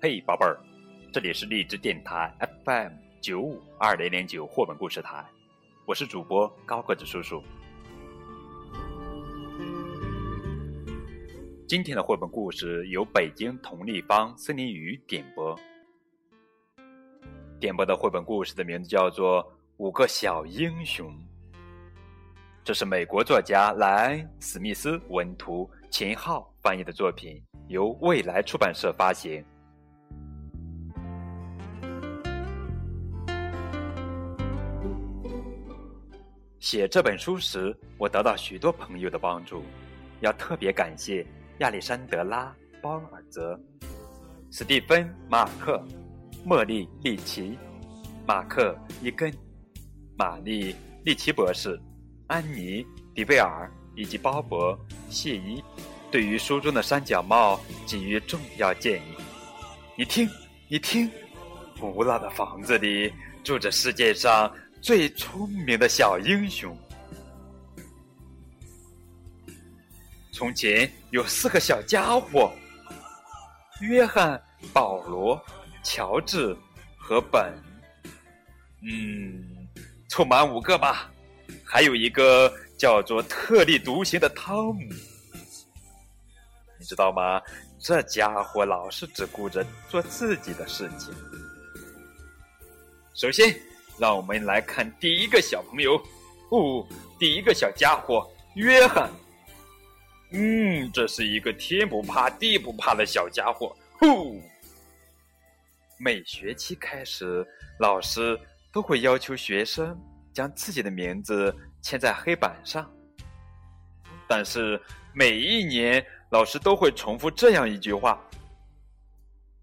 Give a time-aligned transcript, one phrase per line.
[0.00, 0.56] 嘿，宝贝儿，
[1.12, 2.32] 这里是荔枝电台
[2.64, 5.24] FM 九五二零零九绘本故事台，
[5.86, 7.42] 我是主播高个子叔叔。
[11.66, 15.58] 今天的绘本故事由北京同立方森林鱼点播，
[17.58, 19.42] 点播的绘本故事的名字叫做
[19.78, 21.10] 《五个小英雄》，
[22.62, 29.44] 这是美国作家莱恩·史密斯文图，秦昊翻译的作品，由未来出版社发行。
[36.60, 39.62] 写这本书时，我得到许多朋友的帮助，
[40.20, 41.24] 要特别感谢
[41.58, 43.58] 亚历山德拉·包尔泽、
[44.50, 45.80] 史蒂芬·马克、
[46.44, 47.56] 莫莉·利奇、
[48.26, 49.32] 马克·伊根、
[50.16, 50.72] 玛丽·
[51.04, 51.80] 利奇博士、
[52.26, 52.82] 安妮·
[53.14, 54.76] 迪贝尔以及鲍勃·
[55.08, 55.62] 谢伊，
[56.10, 59.14] 对于书中的三角帽给予重要建议。
[59.96, 60.28] 你听，
[60.68, 61.08] 你听，
[61.78, 63.12] 古老的房子里
[63.44, 64.52] 住着世界上。
[64.80, 66.76] 最聪明的小英雄。
[70.32, 72.52] 从前有四个小家伙：
[73.80, 74.40] 约翰、
[74.72, 75.40] 保罗、
[75.82, 76.56] 乔治
[76.96, 77.52] 和本。
[78.82, 79.68] 嗯，
[80.08, 81.10] 凑满五个吧。
[81.64, 84.80] 还有一个叫做特立独行的汤姆。
[86.78, 87.42] 你知道吗？
[87.80, 91.12] 这家伙老是只顾着做自己的事情。
[93.14, 93.54] 首先。
[93.98, 95.96] 让我们来看第一个小朋友，
[96.50, 96.86] 哦，
[97.18, 99.10] 第一个小家伙约翰。
[100.30, 103.74] 嗯，这是一个天不怕地不怕的小家伙。
[103.98, 104.40] 呼！
[105.98, 107.44] 每学期开始，
[107.80, 108.38] 老师
[108.72, 109.98] 都会要求学生
[110.32, 112.88] 将自己的名字签在黑板上。
[114.28, 114.80] 但是
[115.12, 118.22] 每一年，老师都会重复这样一句话：“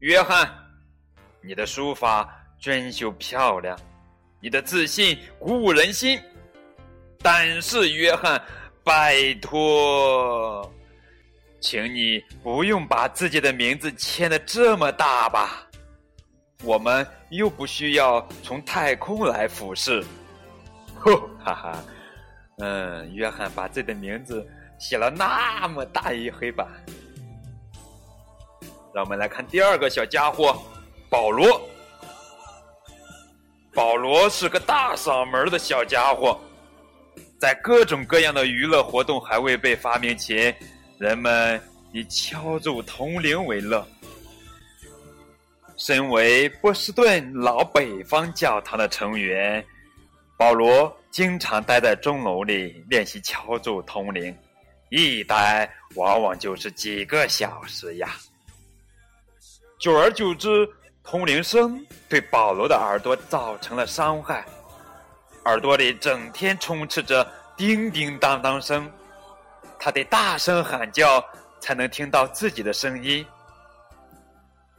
[0.00, 0.52] 约翰，
[1.40, 2.28] 你的书法
[2.58, 3.78] 娟秀漂亮。”
[4.40, 6.20] 你的自信鼓舞人心，
[7.20, 8.40] 但是约翰，
[8.84, 10.72] 拜托，
[11.60, 15.66] 请你不用把自己的名字签的这么大吧？
[16.62, 20.04] 我们又不需要从太空来俯视。
[20.94, 21.84] 吼哈哈，
[22.58, 24.46] 嗯，约翰把自己的名字
[24.78, 26.66] 写了那么大一黑板。
[28.94, 30.60] 让我们来看第二个小家伙，
[31.10, 31.60] 保罗。
[33.78, 36.36] 保罗是个大嗓门的小家伙，
[37.38, 40.52] 在各种各样的娱乐活动还未被发明前，
[40.98, 41.62] 人们
[41.92, 43.86] 以敲奏铜铃为乐。
[45.76, 49.64] 身为波士顿老北方教堂的成员，
[50.36, 54.36] 保罗经常待在钟楼里练习敲奏铜铃，
[54.90, 58.16] 一待往往就是几个小时呀。
[59.78, 60.68] 久而久之。
[61.10, 64.44] 通铃声对保罗的耳朵造成了伤害，
[65.46, 67.26] 耳朵里整天充斥着
[67.56, 68.92] 叮叮当当声，
[69.78, 71.24] 他得大声喊叫
[71.60, 73.24] 才能听到自己的声音。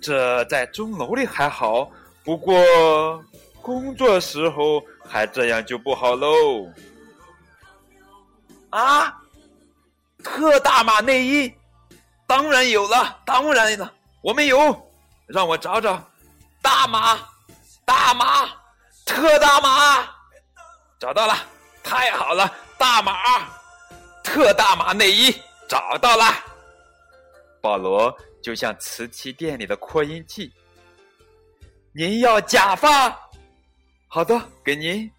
[0.00, 1.90] 这在钟楼里还好，
[2.22, 2.54] 不过
[3.60, 6.70] 工作时候还这样就不好喽。
[8.70, 9.12] 啊，
[10.22, 11.52] 特大码内衣，
[12.28, 14.88] 当然有了，当然了，我们有，
[15.26, 16.00] 让我找找。
[16.62, 17.18] 大码，
[17.84, 18.48] 大码，
[19.04, 20.08] 特大码，
[20.98, 21.36] 找到了，
[21.82, 22.48] 太好了！
[22.78, 23.12] 大码，
[24.22, 25.34] 特大码内衣
[25.68, 26.24] 找到了。
[27.60, 30.52] 保罗就像瓷器店里的扩音器。
[31.92, 33.10] 您要假发？
[34.08, 35.10] 好的，给您。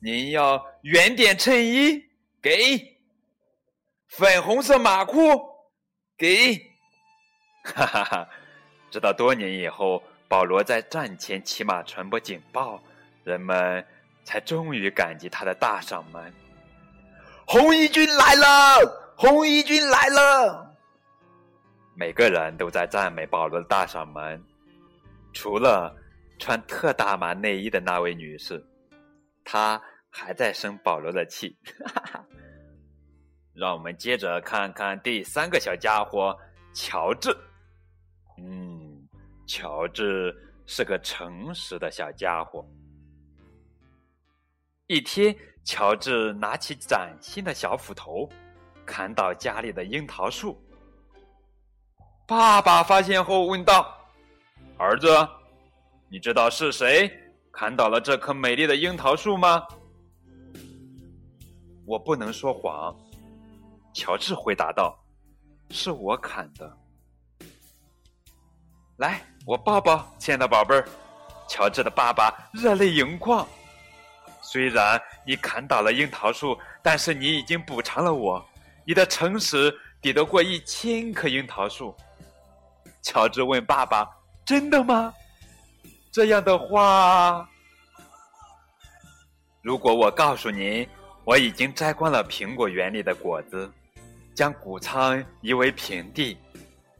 [0.00, 2.02] 您要圆点衬衣？
[2.42, 2.98] 给。
[4.08, 5.20] 粉红色马裤？
[6.18, 6.56] 给。
[7.64, 8.28] 哈哈哈！
[8.90, 10.02] 直到多年以后。
[10.34, 12.82] 保罗在战前骑马传播警报，
[13.22, 13.86] 人们
[14.24, 16.34] 才终于感激他的大嗓门。
[17.46, 19.14] 红衣军来了！
[19.16, 20.74] 红衣军来了！
[21.94, 24.42] 每个人都在赞美保罗的大嗓门，
[25.32, 25.94] 除了
[26.40, 28.60] 穿特大码内衣的那位女士，
[29.44, 29.80] 她
[30.10, 31.56] 还在生保罗的气。
[33.54, 36.36] 让我们接着看看第三个小家伙
[36.72, 37.30] 乔治。
[38.38, 38.73] 嗯。
[39.46, 40.34] 乔治
[40.66, 42.66] 是个诚实的小家伙。
[44.86, 48.28] 一天，乔治拿起崭新的小斧头，
[48.84, 50.60] 砍倒家里的樱桃树。
[52.26, 53.94] 爸爸发现后问道
[54.78, 55.08] ：“儿子，
[56.08, 57.10] 你知道是谁
[57.52, 59.62] 砍倒了这棵美丽的樱桃树吗？”
[61.86, 62.96] 我不能说谎，
[63.92, 64.98] 乔治回答道
[65.68, 66.78] ：“是我砍的。”
[68.96, 70.88] 来，我抱抱，亲爱的宝贝儿。
[71.46, 73.46] 乔治的爸爸热泪盈眶。
[74.40, 78.42] 虽然你砍倒了樱桃树，但是你已经补偿了我。
[78.86, 81.94] 你的诚实抵得过一千棵樱桃树。
[83.02, 84.08] 乔治问爸爸
[84.46, 85.12] ：“真的吗？”
[86.10, 87.46] 这样的话，
[89.60, 90.88] 如果我告诉您，
[91.24, 93.70] 我已经摘光了苹果园里的果子，
[94.34, 96.38] 将谷仓夷为平地，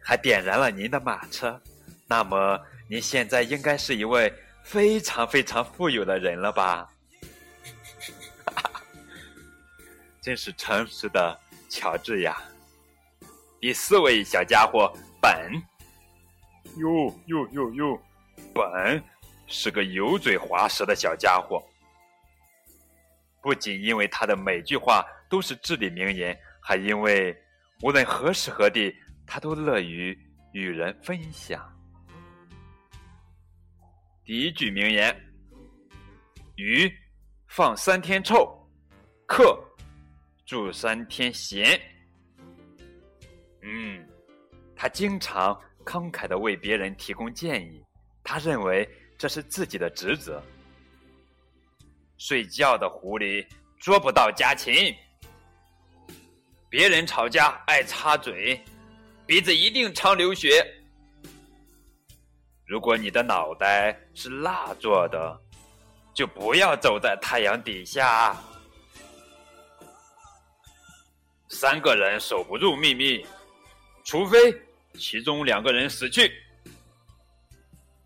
[0.00, 1.60] 还点燃了您的马车，
[2.12, 2.60] 那么
[2.90, 4.30] 您现在应该是一位
[4.62, 6.86] 非常非常富有的人了吧？
[10.20, 12.36] 真是诚实的乔治呀！
[13.58, 14.92] 第四位小家伙
[15.22, 15.54] 本，
[16.76, 18.02] 哟哟哟哟，
[18.52, 19.02] 本
[19.46, 21.66] 是个油嘴滑舌的小家伙。
[23.40, 27.34] 不仅因为他的每句话都是至理名言，还因为
[27.80, 28.94] 无论何时何地，
[29.26, 30.14] 他都乐于
[30.52, 31.66] 与人分享。
[34.24, 35.14] 第一句名言：
[36.56, 36.92] 鱼
[37.48, 38.48] 放三天臭，
[39.26, 39.58] 客。
[40.44, 41.80] 住三天闲，
[43.62, 44.06] 嗯，
[44.76, 47.82] 他经常慷慨的为别人提供建议，
[48.22, 48.86] 他认为
[49.16, 50.42] 这是自己的职责。
[52.18, 53.46] 睡觉的狐狸
[53.78, 54.94] 捉不到家禽，
[56.68, 58.60] 别人吵架爱插嘴，
[59.24, 60.81] 鼻子一定常流血。
[62.72, 65.38] 如果你的脑袋是蜡做的，
[66.14, 68.34] 就不要走在太阳底下。
[71.50, 73.26] 三个人守不住秘密，
[74.04, 74.38] 除非
[74.94, 76.32] 其中两个人死去。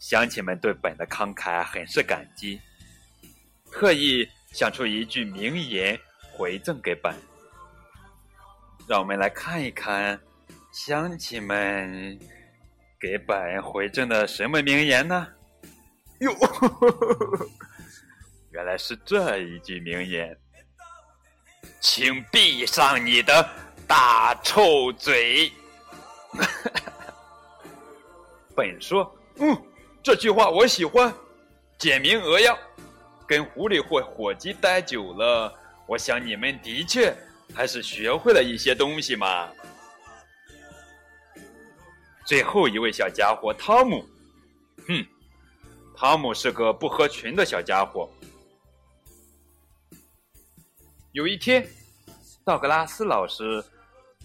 [0.00, 2.60] 乡亲们对本的慷慨很是感激，
[3.70, 5.96] 特意想出一句名言
[6.32, 7.14] 回赠给本。
[8.88, 10.20] 让我们来看一看，
[10.72, 12.18] 乡亲们
[13.00, 15.26] 给本回赠的什么名言呢？
[16.20, 16.32] 哟，
[18.50, 20.36] 原来是这一句名言。
[21.80, 23.48] 请闭上你的
[23.86, 25.52] 大臭嘴！
[28.56, 29.56] 本说：“嗯，
[30.02, 31.12] 这句话我喜欢，
[31.78, 32.58] 简明扼要。
[33.28, 35.54] 跟狐狸或火鸡待久了，
[35.86, 37.14] 我想你们的确
[37.54, 39.48] 还是学会了一些东西嘛。”
[42.28, 44.04] 最后一位小家伙汤姆，
[44.86, 45.06] 哼，
[45.96, 48.06] 汤姆是个不合群的小家伙。
[51.12, 51.66] 有一天，
[52.44, 53.64] 道格拉斯老师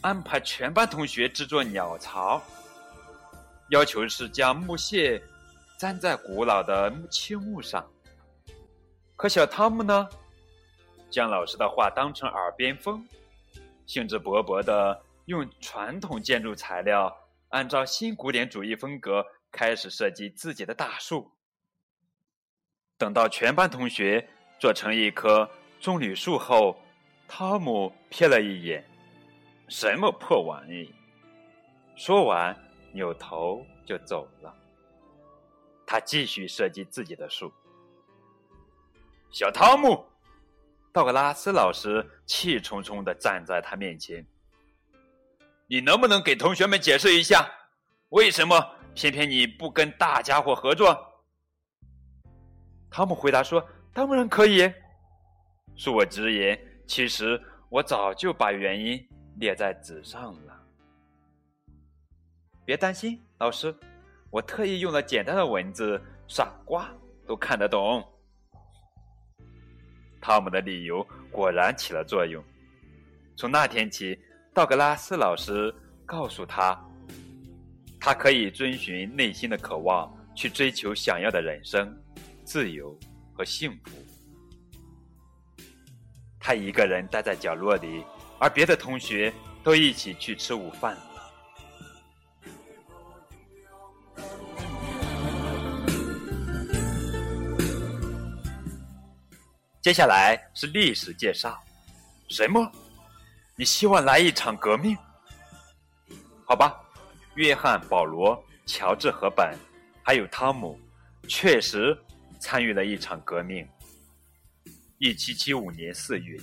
[0.00, 2.40] 安排全班同学制作鸟巢，
[3.70, 5.20] 要求是将木屑
[5.80, 7.84] 粘在古老的青木上。
[9.16, 10.08] 可小汤姆呢，
[11.10, 13.04] 将老师的话当成耳边风，
[13.86, 17.12] 兴致勃勃的用传统建筑材料，
[17.48, 21.32] 按照新古典主义风格开始设计自己的大树。
[22.96, 24.28] 等到全班同学
[24.58, 25.50] 做成一棵。
[25.80, 26.76] 棕榈树后，
[27.28, 28.84] 汤姆瞥了一眼，
[29.68, 30.92] 什么破玩意！
[31.94, 32.52] 说完，
[32.92, 34.52] 扭头就走了。
[35.86, 37.52] 他继续设计自己的树。
[39.30, 40.04] 小汤姆，
[40.92, 44.26] 道格拉斯老师气冲冲的站在他面前
[45.68, 47.48] ：“你能不能给同学们解释一下，
[48.08, 48.58] 为什么
[48.94, 50.96] 偏偏你不跟大家伙合作？”
[52.90, 54.62] 汤姆回答说：“当然可以。”
[55.76, 58.98] 恕我直言，其实我早就把原因
[59.36, 60.58] 列在纸上了。
[62.64, 63.74] 别担心，老师，
[64.30, 66.90] 我特意用了简单的文字，傻瓜
[67.26, 68.02] 都看得懂。
[70.20, 72.42] 汤姆的理由果然起了作用。
[73.36, 74.18] 从那天起，
[74.58, 75.72] 道格拉斯老师
[76.04, 76.76] 告诉他，
[78.00, 81.96] 他可以遵循内心的渴望，去追求想要的人生、
[82.44, 82.98] 自由
[83.32, 83.92] 和幸福。
[86.40, 88.04] 他一个人待在角落里，
[88.40, 91.02] 而别的同学都一起去吃午饭了。
[99.80, 101.56] 接下来是历史介绍。
[102.28, 102.68] 什么？
[103.60, 104.96] 你希望来一场革命？
[106.44, 106.80] 好吧，
[107.34, 109.52] 约翰、保罗、乔治和本，
[110.00, 110.78] 还有汤姆，
[111.26, 111.98] 确实
[112.38, 113.68] 参与了一场革命。
[114.98, 116.38] 一七七五年四月，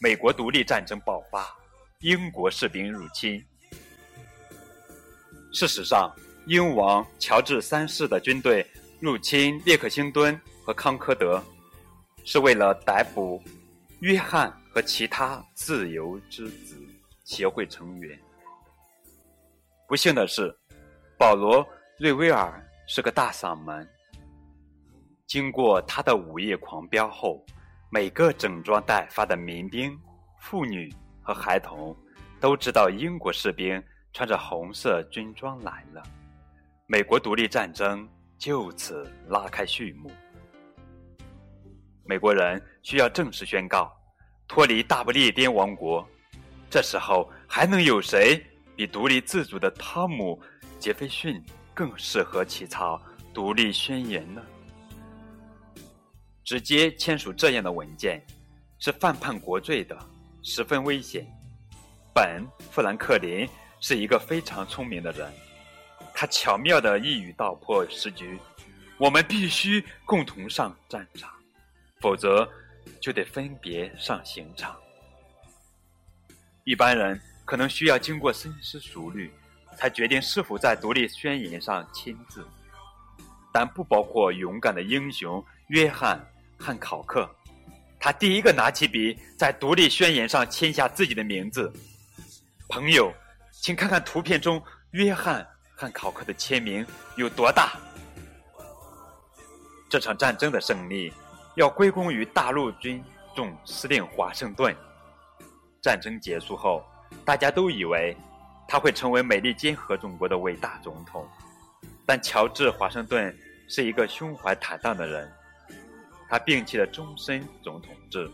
[0.00, 1.54] 美国独立战争爆发，
[2.00, 3.44] 英国士兵入侵。
[5.52, 6.10] 事实上，
[6.46, 8.66] 英王乔治三世的军队
[9.00, 11.44] 入侵列克星敦和康科德，
[12.24, 13.44] 是为了逮捕
[14.04, 16.76] 约翰和其他自由之子
[17.24, 18.20] 协会成员。
[19.88, 20.54] 不幸的是，
[21.18, 21.66] 保罗
[21.98, 23.88] 瑞威尔是个大嗓门。
[25.26, 27.42] 经过他的午夜狂飙后，
[27.90, 29.98] 每个整装待发的民兵、
[30.38, 31.96] 妇女和孩童
[32.38, 33.82] 都知道英国士兵
[34.12, 36.02] 穿着红色军装来了。
[36.86, 38.06] 美国独立战争
[38.36, 40.10] 就此拉开序幕。
[42.06, 43.90] 美国人需要正式宣告
[44.46, 46.06] 脱离大不列颠王国。
[46.70, 48.44] 这时候还能有谁
[48.76, 50.40] 比独立自主的汤姆·
[50.78, 51.42] 杰斐逊
[51.72, 53.00] 更适合起草
[53.32, 54.42] 独立宣言呢？
[56.42, 58.22] 直接签署这样的文件
[58.78, 59.98] 是犯叛国罪的，
[60.42, 61.26] 十分危险。
[62.12, 63.48] 本·富兰克林
[63.80, 65.32] 是一个非常聪明的人，
[66.12, 68.38] 他巧妙地一语道破时局：
[68.98, 71.30] 我们必须共同上战场，
[72.04, 72.46] 否则
[73.00, 74.76] 就得分别上刑场。
[76.64, 79.32] 一般人可能需要经过深思熟虑，
[79.78, 82.46] 才决定是否在独立宣言上签字，
[83.50, 86.18] 但不包括勇敢的英雄约翰·
[86.62, 87.26] 汉考克。
[87.98, 91.72] 他第一个拿起笔，在独立宣言上签下自己的名字。
[92.68, 93.10] 朋友，
[93.50, 95.42] 请看看图片中约翰·
[95.74, 97.72] 汉考克的签名有多大。
[99.88, 101.10] 这场战争的胜利
[101.56, 103.02] 要归功于大陆军
[103.34, 104.74] 总司令华盛顿。
[105.80, 106.84] 战争结束后，
[107.24, 108.16] 大家都以为
[108.66, 111.28] 他会成为美利坚合众国的伟大总统，
[112.06, 113.36] 但乔治·华盛顿
[113.68, 115.32] 是一个胸怀坦荡的人，
[116.28, 118.30] 他摒弃了终身总统制。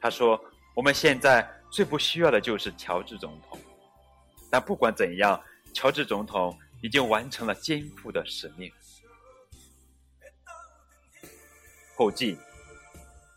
[0.00, 0.38] 他说
[0.74, 3.58] ：“我们现在最不需要的就是乔治总统。”
[4.50, 5.40] 但不管怎样，
[5.72, 8.70] 乔治总统已经完成了肩负的使命。
[11.94, 12.36] 后记：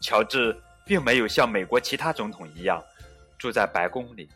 [0.01, 2.83] 乔治并没有像美国其他总统一样。
[3.38, 4.29] 住在白宫里，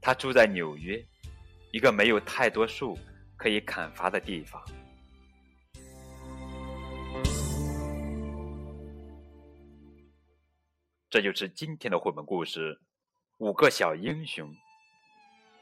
[0.00, 1.04] 他住在纽约，
[1.70, 2.98] 一个没有太多树
[3.36, 4.60] 可以砍伐的地方。
[11.10, 12.74] 这就是今天的绘本故事
[13.38, 14.50] 《五个小英雄》。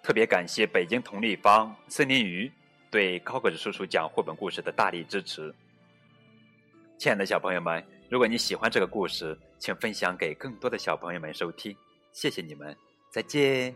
[0.03, 2.51] 特别感谢北京同立方森林鱼
[2.91, 5.55] 对高个子叔叔讲绘本故事的大力支持。
[6.97, 11.77] 亲爱的小朋友们，如果你喜欢这个故事，请分享给更多的小朋友们收听。
[12.13, 12.75] 谢谢你们，
[13.11, 13.75] 再见。